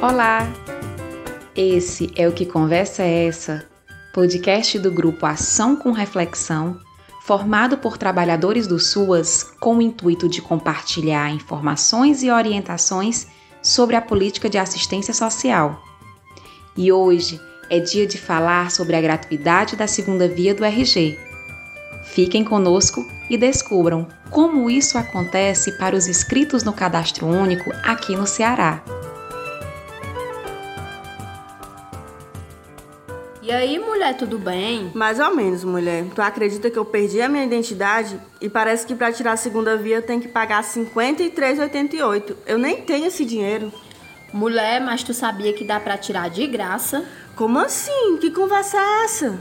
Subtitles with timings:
[0.00, 0.46] Olá!
[1.56, 3.66] Esse é o Que Conversa é Essa,
[4.12, 6.78] podcast do grupo Ação com Reflexão,
[7.22, 13.26] formado por trabalhadores do SUAS com o intuito de compartilhar informações e orientações
[13.62, 15.82] sobre a política de assistência social.
[16.76, 17.40] E hoje
[17.70, 21.18] é dia de falar sobre a gratuidade da segunda via do RG.
[22.04, 28.26] Fiquem conosco e descubram como isso acontece para os inscritos no Cadastro Único aqui no
[28.26, 28.84] Ceará.
[33.46, 34.90] E aí, mulher, tudo bem?
[34.92, 36.04] Mais ou menos, mulher.
[36.12, 39.76] Tu acredita que eu perdi a minha identidade e parece que para tirar a segunda
[39.76, 42.34] via tem que pagar 53,88.
[42.44, 43.72] Eu nem tenho esse dinheiro.
[44.32, 47.04] Mulher, mas tu sabia que dá para tirar de graça?
[47.36, 48.18] Como assim?
[48.20, 49.38] Que conversa é essa?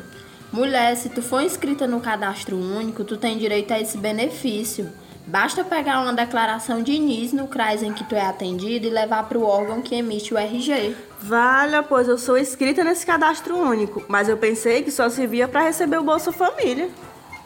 [0.53, 4.87] Mulher, se tu for inscrita no cadastro único, tu tem direito a esse benefício.
[5.27, 9.23] Basta pegar uma declaração de NIS no CRAS em que tu é atendido e levar
[9.23, 10.95] para o órgão que emite o RG.
[11.19, 15.61] Valha, pois eu sou inscrita nesse cadastro único, mas eu pensei que só servia para
[15.61, 16.89] receber o Bolsa Família.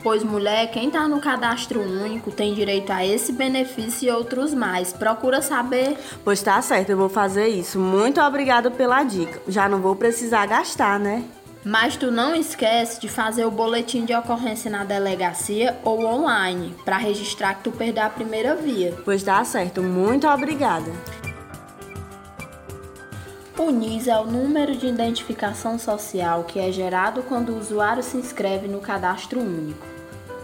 [0.01, 4.93] Pois, mulher, quem tá no cadastro único tem direito a esse benefício e outros mais.
[4.93, 5.97] Procura saber.
[6.23, 7.77] Pois tá certo, eu vou fazer isso.
[7.77, 9.41] Muito obrigada pela dica.
[9.47, 11.23] Já não vou precisar gastar, né?
[11.63, 16.97] Mas tu não esquece de fazer o boletim de ocorrência na delegacia ou online, para
[16.97, 18.95] registrar que tu perdeu a primeira via.
[19.03, 19.83] Pois tá certo.
[19.83, 20.89] Muito obrigada.
[23.57, 28.15] O NIS é o número de identificação social que é gerado quando o usuário se
[28.15, 29.85] inscreve no cadastro único.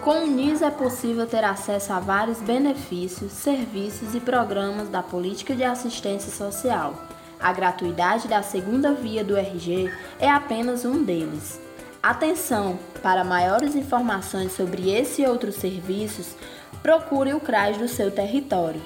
[0.02, 5.56] Com o NIS é possível ter acesso a vários benefícios, serviços e programas da política
[5.56, 6.94] de assistência social.
[7.40, 11.60] A gratuidade da segunda via do RG é apenas um deles.
[12.02, 12.78] Atenção!
[13.02, 16.36] Para maiores informações sobre esse e outros serviços,
[16.82, 18.82] procure o CRAS do seu território.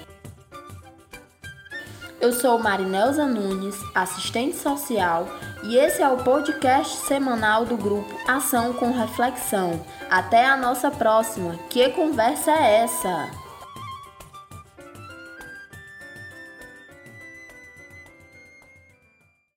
[2.21, 5.25] Eu sou Marinelza Nunes, assistente social,
[5.63, 9.85] e esse é o podcast semanal do grupo Ação com Reflexão.
[10.09, 11.57] Até a nossa próxima.
[11.69, 13.48] Que conversa é essa?